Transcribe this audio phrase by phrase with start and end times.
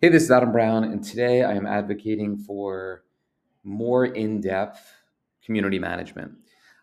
[0.00, 3.02] Hey, this is Adam Brown, and today I am advocating for
[3.64, 4.78] more in depth
[5.44, 6.34] community management.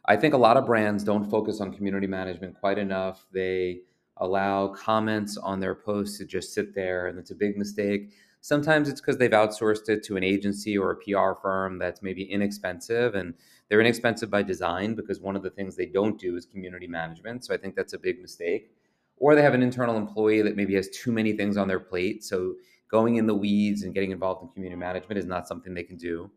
[0.04, 3.26] I think a lot of brands don't focus on community management quite enough.
[3.32, 3.84] They
[4.18, 8.12] allow comments on their posts to just sit there, and it's a big mistake.
[8.42, 12.24] Sometimes it's because they've outsourced it to an agency or a PR firm that's maybe
[12.24, 13.34] inexpensive, and
[13.70, 17.46] they're inexpensive by design because one of the things they don't do is community management.
[17.46, 18.72] So I think that's a big mistake.
[19.16, 22.22] Or they have an internal employee that maybe has too many things on their plate.
[22.22, 22.56] So
[22.90, 25.98] going in the weeds and getting involved in community management is not something they can
[25.98, 26.30] do.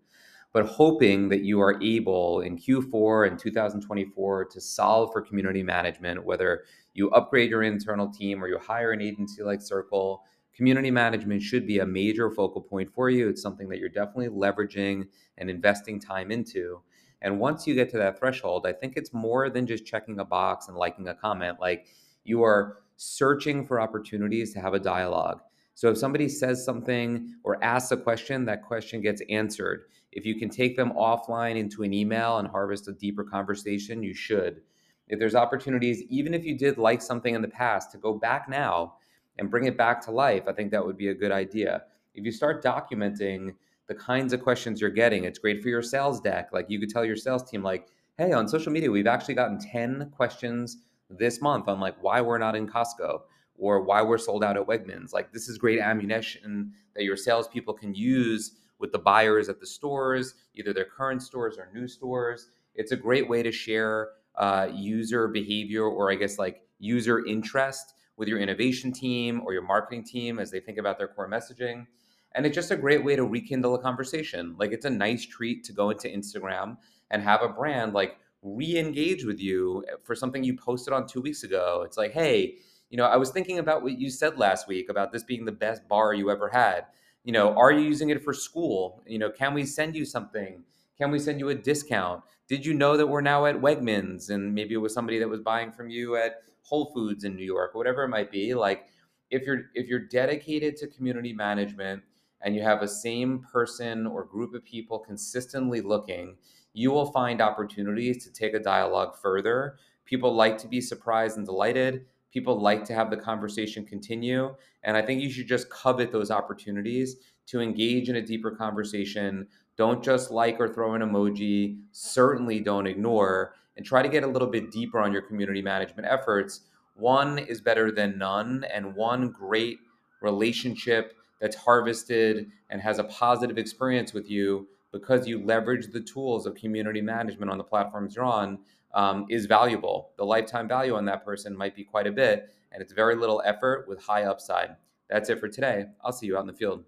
[0.52, 6.24] But hoping that you are able in Q4 and 2024 to solve for community management,
[6.24, 6.64] whether
[6.94, 10.24] you upgrade your internal team or you hire an agency like Circle,
[10.54, 13.28] community management should be a major focal point for you.
[13.28, 16.80] It's something that you're definitely leveraging and investing time into.
[17.20, 20.24] And once you get to that threshold, I think it's more than just checking a
[20.24, 21.58] box and liking a comment.
[21.60, 21.86] Like
[22.24, 25.40] you are searching for opportunities to have a dialogue.
[25.78, 29.84] So if somebody says something or asks a question, that question gets answered.
[30.10, 34.12] If you can take them offline into an email and harvest a deeper conversation, you
[34.12, 34.62] should.
[35.06, 38.48] If there's opportunities, even if you did like something in the past, to go back
[38.48, 38.94] now
[39.38, 41.84] and bring it back to life, I think that would be a good idea.
[42.12, 43.54] If you start documenting
[43.86, 46.48] the kinds of questions you're getting, it's great for your sales deck.
[46.52, 47.86] Like you could tell your sales team, like,
[48.16, 52.38] hey, on social media, we've actually gotten 10 questions this month on like why we're
[52.38, 53.20] not in Costco
[53.58, 55.12] or why we're sold out at Wegmans.
[55.12, 59.66] Like this is great ammunition that your salespeople can use with the buyers at the
[59.66, 62.48] stores, either their current stores or new stores.
[62.74, 67.94] It's a great way to share uh, user behavior or I guess like user interest
[68.16, 71.86] with your innovation team or your marketing team as they think about their core messaging.
[72.34, 74.54] And it's just a great way to rekindle a conversation.
[74.58, 76.76] Like it's a nice treat to go into Instagram
[77.10, 81.42] and have a brand like re-engage with you for something you posted on two weeks
[81.42, 81.82] ago.
[81.84, 82.58] It's like, hey,
[82.90, 85.52] you know, I was thinking about what you said last week about this being the
[85.52, 86.86] best bar you ever had.
[87.24, 89.02] You know, are you using it for school?
[89.06, 90.62] You know, can we send you something?
[90.96, 92.22] Can we send you a discount?
[92.48, 95.40] Did you know that we're now at Wegmans and maybe it was somebody that was
[95.40, 98.54] buying from you at Whole Foods in New York, or whatever it might be?
[98.54, 98.86] Like
[99.30, 102.02] if you're if you're dedicated to community management
[102.40, 106.36] and you have a same person or group of people consistently looking,
[106.72, 109.76] you will find opportunities to take a dialogue further.
[110.06, 114.54] People like to be surprised and delighted people like to have the conversation continue.
[114.82, 117.16] And i think you should just covet those opportunities
[117.46, 119.46] to engage in a deeper conversation.
[119.76, 121.78] Don't just like or throw an emoji.
[121.92, 126.08] Certainly don't ignore and try to get a little bit deeper on your community management
[126.10, 126.62] efforts.
[126.94, 129.78] One is better than none and one great
[130.20, 136.46] relationship that's harvested and has a positive experience with you because you leverage the tools
[136.46, 138.58] of community management on the platforms you're on
[138.94, 140.10] um, is valuable.
[140.16, 143.42] The lifetime value on that person might be quite a bit, and it's very little
[143.44, 144.76] effort with high upside.
[145.10, 145.86] That's it for today.
[146.02, 146.84] I'll see you out in the field.